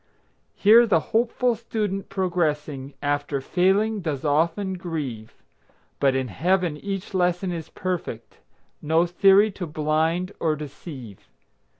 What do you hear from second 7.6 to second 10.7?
perfect, No theory to blind or